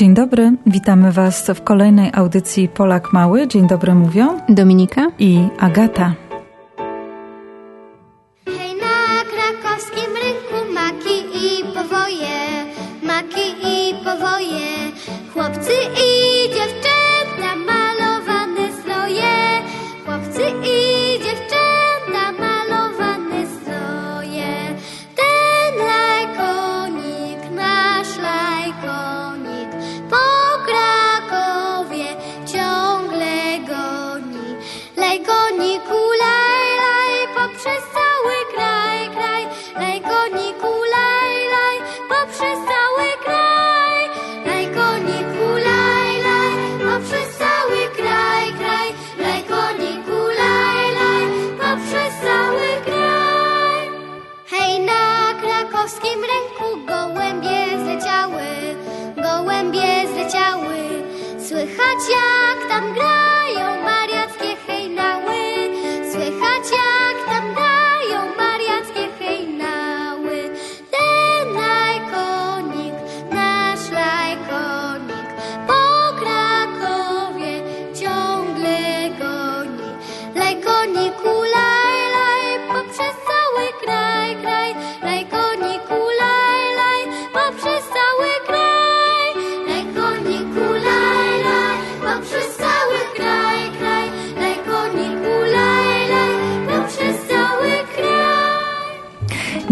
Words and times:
Dzień 0.00 0.14
dobry, 0.14 0.52
witamy 0.66 1.12
Was 1.12 1.50
w 1.54 1.62
kolejnej 1.62 2.10
audycji 2.14 2.68
Polak 2.68 3.12
Mały. 3.12 3.48
Dzień 3.48 3.68
dobry 3.68 3.94
mówią 3.94 4.38
Dominika 4.48 5.10
i 5.18 5.48
Agata. 5.58 6.29
Lajkoniku, 35.20 36.00
laj, 36.22 36.68
laj, 36.82 37.14
poprzez 37.36 37.82
cały 37.96 38.36
kraj, 38.52 39.00
kraj. 39.14 39.42
Lajkoniku, 39.76 40.72
laj, 40.94 41.34
laj, 41.54 41.76
poprzez 42.08 42.58
cały 42.70 43.08
kraj. 43.24 44.00
Lajkoniku, 44.48 45.46
laj, 45.66 46.12
laj, 46.26 46.52
poprzez 46.86 47.28
cały 47.40 47.82
kraj, 47.98 48.46
kraj. 48.60 48.88
Lajkoniku, 49.24 50.18
laj, 50.40 50.84
laj, 50.98 51.24
poprzez 51.60 52.12
cały 52.24 52.70
kraj. 52.88 53.84
Hej, 54.52 54.72
na 54.90 55.04
krakowskim 55.42 56.20
rynku 56.32 56.68
gołębie 56.88 57.60
zleciały, 57.84 58.48
gołębie 59.16 59.92
zleciały. 60.12 60.78
Słychać 61.48 62.00
jak 62.16 62.68
tam 62.68 62.94
grają 62.94 63.19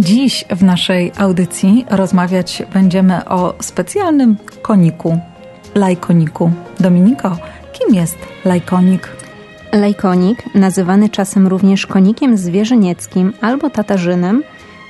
Dziś 0.09 0.45
w 0.51 0.63
naszej 0.63 1.13
audycji 1.19 1.87
rozmawiać 1.91 2.63
będziemy 2.73 3.25
o 3.25 3.55
specjalnym 3.61 4.37
koniku, 4.63 5.19
lajkoniku. 5.75 6.51
Dominiko, 6.81 7.37
kim 7.73 7.95
jest 7.95 8.19
lajkonik? 8.45 9.09
Lajkonik, 9.73 10.55
nazywany 10.55 11.09
czasem 11.09 11.47
również 11.47 11.87
konikiem 11.87 12.37
zwierzynieckim 12.37 13.33
albo 13.41 13.71
tatarzynem, 13.71 14.43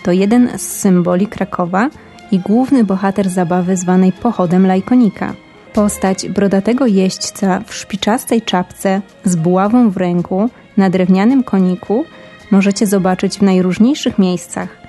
to 0.02 0.12
jeden 0.12 0.58
z 0.58 0.62
symboli 0.62 1.26
Krakowa 1.26 1.90
i 2.30 2.38
główny 2.38 2.84
bohater 2.84 3.30
zabawy 3.30 3.76
zwanej 3.76 4.12
pochodem 4.12 4.66
lajkonika. 4.66 5.34
Postać 5.72 6.28
brodatego 6.28 6.86
jeźdźca 6.86 7.60
w 7.66 7.74
szpiczastej 7.74 8.42
czapce 8.42 9.00
z 9.24 9.36
buławą 9.36 9.90
w 9.90 9.96
ręku 9.96 10.50
na 10.76 10.90
drewnianym 10.90 11.44
koniku 11.44 12.04
możecie 12.50 12.86
zobaczyć 12.86 13.38
w 13.38 13.42
najróżniejszych 13.42 14.18
miejscach. 14.18 14.87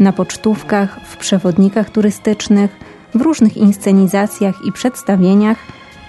Na 0.00 0.12
pocztówkach, 0.12 1.00
w 1.04 1.16
przewodnikach 1.16 1.90
turystycznych, 1.90 2.76
w 3.14 3.20
różnych 3.20 3.56
inscenizacjach 3.56 4.64
i 4.64 4.72
przedstawieniach, 4.72 5.58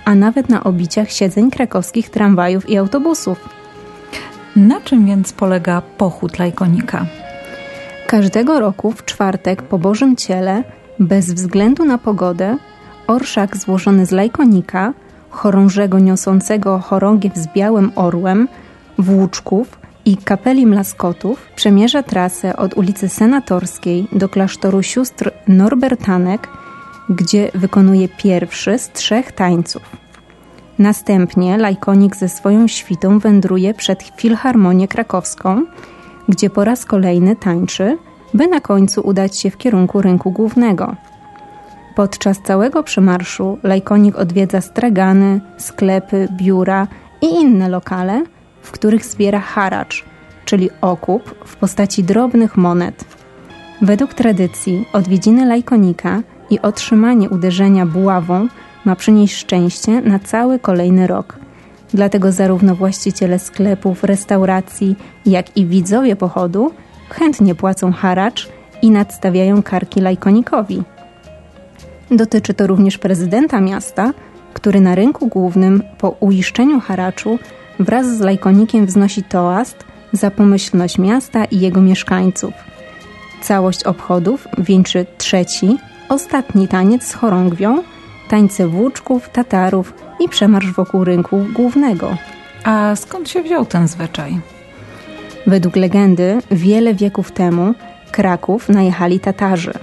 a 0.06 0.16
nawet 0.16 0.50
na 0.50 0.64
obiciach 0.64 1.12
siedzeń 1.12 1.52
krakowskich 1.52 2.10
tramwajów 2.10 2.70
i 2.70 2.78
autobusów. 2.78 3.50
Na 4.56 4.82
czym 4.82 5.06
więc 5.06 5.34
polega 5.34 5.82
pochód 5.98 6.40
lajkonika? 6.40 7.06
Każdego 8.08 8.60
roku 8.60 8.92
w 8.92 9.06
czwartek 9.06 9.62
po 9.62 9.80
Bożym 9.80 10.16
Ciele, 10.16 10.64
bez 11.00 11.34
względu 11.34 11.86
na 11.86 11.98
pogodę, 11.98 12.58
orszak 13.08 13.58
złożony 13.58 14.06
z 14.06 14.12
lajkonika, 14.12 14.94
chorążego 15.30 16.00
niosącego 16.00 16.80
chorągiew 16.80 17.36
z 17.36 17.48
białym 17.48 17.92
orłem, 17.96 18.48
włóczków 18.98 19.81
i 20.12 20.18
kapeli 20.18 20.66
mlaskotów 20.66 21.48
przemierza 21.56 22.04
trasę 22.04 22.58
od 22.58 22.74
ulicy 22.74 23.10
Senatorskiej 23.10 24.08
do 24.12 24.30
klasztoru 24.30 24.84
sióstr 24.84 25.32
Norbertanek, 25.48 26.48
gdzie 27.10 27.52
wykonuje 27.56 28.10
pierwszy 28.10 28.80
z 28.80 28.92
trzech 28.92 29.32
tańców. 29.32 29.82
Następnie 30.80 31.58
lajkonik 31.58 32.16
ze 32.16 32.30
swoją 32.30 32.68
świtą 32.68 33.20
wędruje 33.20 33.74
przed 33.74 34.04
Filharmonię 34.18 34.88
Krakowską, 34.88 35.66
gdzie 36.30 36.50
po 36.50 36.64
raz 36.64 36.86
kolejny 36.86 37.36
tańczy, 37.36 37.98
by 38.34 38.48
na 38.48 38.62
końcu 38.62 39.02
udać 39.02 39.38
się 39.38 39.50
w 39.50 39.58
kierunku 39.58 40.02
rynku 40.02 40.32
głównego. 40.32 40.96
Podczas 41.96 42.40
całego 42.40 42.84
przemarszu 42.84 43.58
lajkonik 43.64 44.16
odwiedza 44.16 44.62
stragany, 44.62 45.42
sklepy, 45.58 46.28
biura 46.32 46.88
i 47.22 47.26
inne 47.26 47.70
lokale, 47.70 48.24
w 48.62 48.72
których 48.72 49.06
zbiera 49.06 49.40
haracz, 49.40 50.06
czyli 50.46 50.70
okup 50.82 51.36
w 51.46 51.56
postaci 51.56 52.04
drobnych 52.04 52.58
monet. 52.58 53.06
Według 53.82 54.14
tradycji 54.14 54.86
odwiedziny 54.94 55.46
lajkonika 55.46 56.22
i 56.50 56.60
otrzymanie 56.60 57.30
uderzenia 57.30 57.86
buławą 57.86 58.48
ma 58.86 58.96
przynieść 58.96 59.38
szczęście 59.38 60.02
na 60.02 60.20
cały 60.20 60.60
kolejny 60.60 61.08
rok. 61.08 61.38
Dlatego 61.94 62.32
zarówno 62.32 62.76
właściciele 62.76 63.40
sklepów, 63.40 64.04
restauracji, 64.04 64.96
jak 65.26 65.58
i 65.58 65.66
widzowie 65.66 66.16
pochodu 66.16 66.72
chętnie 67.10 67.56
płacą 67.56 67.92
haracz 67.92 68.50
i 68.82 68.92
nadstawiają 68.92 69.64
karki 69.64 70.02
lajkonikowi. 70.02 70.84
Dotyczy 72.12 72.54
to 72.54 72.68
również 72.68 72.98
prezydenta 72.98 73.62
miasta, 73.62 74.14
który 74.54 74.82
na 74.82 74.96
rynku 74.96 75.28
głównym 75.28 75.84
po 75.98 76.10
uiszczeniu 76.10 76.80
haraczu 76.80 77.40
wraz 77.84 78.18
z 78.18 78.20
lajkonikiem 78.20 78.86
wznosi 78.86 79.24
toast 79.24 79.86
za 80.14 80.32
pomyślność 80.32 80.98
miasta 80.98 81.46
i 81.46 81.60
jego 81.60 81.82
mieszkańców. 81.82 82.54
Całość 83.42 83.84
obchodów 83.84 84.48
wieńczy 84.58 85.06
trzeci, 85.18 85.78
ostatni 86.10 86.68
taniec 86.68 87.04
z 87.04 87.14
chorągwią, 87.14 87.84
tańce 88.30 88.68
włóczków, 88.68 89.30
tatarów 89.30 89.94
i 90.20 90.30
przemarsz 90.30 90.72
wokół 90.72 91.04
rynku 91.04 91.46
głównego. 91.54 92.18
A 92.64 92.96
skąd 92.96 93.30
się 93.30 93.44
wziął 93.44 93.66
ten 93.66 93.88
zwyczaj? 93.88 94.40
Według 95.48 95.76
legendy, 95.76 96.38
wiele 96.52 96.94
wieków 96.94 97.32
temu 97.32 97.74
Kraków 98.12 98.70
najechali 98.70 99.20
Tatarzy. 99.20 99.74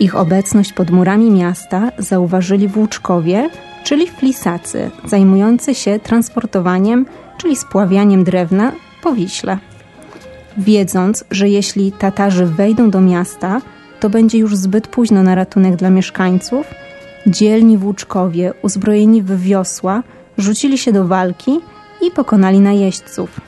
Ich 0.00 0.16
obecność 0.16 0.72
pod 0.72 0.90
murami 0.90 1.30
miasta 1.30 1.92
zauważyli 1.98 2.68
włóczkowie, 2.68 3.50
czyli 3.88 4.06
flisacy, 4.06 4.90
zajmujący 5.04 5.74
się 5.74 5.98
transportowaniem, 5.98 7.06
czyli 7.38 7.56
spławianiem 7.56 8.24
drewna 8.24 8.72
po 9.02 9.12
Wiśle. 9.12 9.58
Wiedząc, 10.58 11.24
że 11.30 11.48
jeśli 11.48 11.92
Tatarzy 11.92 12.46
wejdą 12.46 12.90
do 12.90 13.00
miasta, 13.00 13.60
to 14.00 14.10
będzie 14.10 14.38
już 14.38 14.56
zbyt 14.56 14.88
późno 14.88 15.22
na 15.22 15.34
ratunek 15.34 15.76
dla 15.76 15.90
mieszkańców, 15.90 16.66
dzielni 17.26 17.78
włóczkowie, 17.78 18.52
uzbrojeni 18.62 19.22
w 19.22 19.40
wiosła, 19.40 20.02
rzucili 20.38 20.78
się 20.78 20.92
do 20.92 21.04
walki 21.04 21.60
i 22.02 22.10
pokonali 22.10 22.60
najeźdźców. 22.60 23.40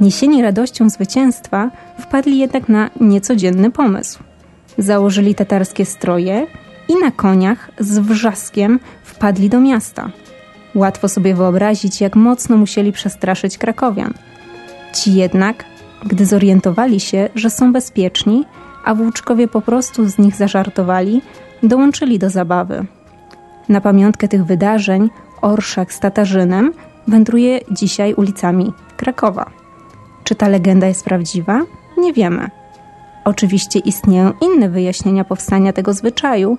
Niesieni 0.00 0.42
radością 0.42 0.90
zwycięstwa, 0.90 1.70
wpadli 1.98 2.38
jednak 2.38 2.68
na 2.68 2.90
niecodzienny 3.00 3.70
pomysł. 3.70 4.18
Założyli 4.78 5.34
tatarskie 5.34 5.86
stroje 5.86 6.46
i 6.90 6.96
na 6.96 7.10
koniach 7.10 7.70
z 7.78 7.98
wrzaskiem 7.98 8.80
wpadli 9.02 9.48
do 9.48 9.60
miasta. 9.60 10.10
Łatwo 10.74 11.08
sobie 11.08 11.34
wyobrazić, 11.34 12.00
jak 12.00 12.16
mocno 12.16 12.56
musieli 12.56 12.92
przestraszyć 12.92 13.58
krakowian. 13.58 14.14
Ci 14.92 15.14
jednak, 15.14 15.64
gdy 16.06 16.26
zorientowali 16.26 17.00
się, 17.00 17.28
że 17.34 17.50
są 17.50 17.72
bezpieczni, 17.72 18.44
a 18.84 18.94
włóczkowie 18.94 19.48
po 19.48 19.60
prostu 19.60 20.08
z 20.08 20.18
nich 20.18 20.36
zażartowali, 20.36 21.22
dołączyli 21.62 22.18
do 22.18 22.30
zabawy. 22.30 22.86
Na 23.68 23.80
pamiątkę 23.80 24.28
tych 24.28 24.44
wydarzeń 24.44 25.10
orszak 25.42 25.92
z 25.92 26.00
Tatarzynem 26.00 26.72
wędruje 27.08 27.60
dzisiaj 27.70 28.14
ulicami 28.14 28.72
Krakowa. 28.96 29.50
Czy 30.24 30.34
ta 30.34 30.48
legenda 30.48 30.86
jest 30.86 31.04
prawdziwa? 31.04 31.60
Nie 31.98 32.12
wiemy. 32.12 32.59
Oczywiście 33.24 33.78
istnieją 33.78 34.32
inne 34.40 34.68
wyjaśnienia 34.68 35.24
powstania 35.24 35.72
tego 35.72 35.92
zwyczaju, 35.92 36.58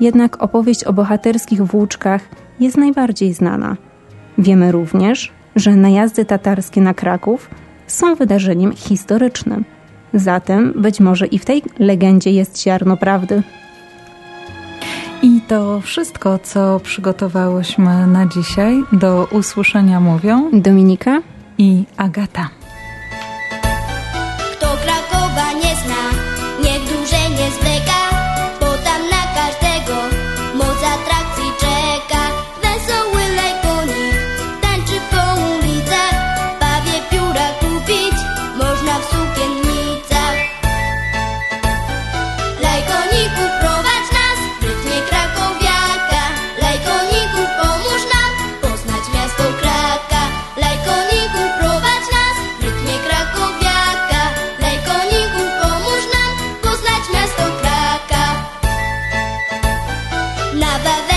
jednak 0.00 0.42
opowieść 0.42 0.84
o 0.84 0.92
bohaterskich 0.92 1.62
włóczkach 1.62 2.22
jest 2.60 2.76
najbardziej 2.76 3.34
znana. 3.34 3.76
Wiemy 4.38 4.72
również, 4.72 5.32
że 5.56 5.76
najazdy 5.76 6.24
tatarskie 6.24 6.80
na 6.80 6.94
Kraków 6.94 7.50
są 7.86 8.14
wydarzeniem 8.14 8.72
historycznym. 8.72 9.64
Zatem 10.14 10.72
być 10.76 11.00
może 11.00 11.26
i 11.26 11.38
w 11.38 11.44
tej 11.44 11.62
legendzie 11.78 12.30
jest 12.30 12.62
ziarno 12.62 12.96
prawdy. 12.96 13.42
I 15.22 15.40
to 15.48 15.80
wszystko, 15.80 16.38
co 16.38 16.80
przygotowałyśmy 16.80 18.06
na 18.06 18.26
dzisiaj. 18.26 18.82
Do 18.92 19.28
usłyszenia 19.32 20.00
mówią 20.00 20.50
Dominika 20.52 21.22
i 21.58 21.84
Agata. 21.96 22.57
Niech 26.60 26.84
dłużej 26.88 27.30
nie 27.30 27.50
zwleka, 27.52 28.07
Na 60.58 60.66
wawelskim 60.66 61.07